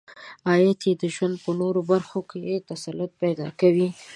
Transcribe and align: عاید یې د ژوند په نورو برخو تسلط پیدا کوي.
عاید 0.47 0.79
یې 0.87 0.93
د 1.01 1.03
ژوند 1.15 1.35
په 1.43 1.51
نورو 1.61 1.81
برخو 1.91 2.17
تسلط 2.69 3.11
پیدا 3.21 3.47
کوي. 3.59 3.87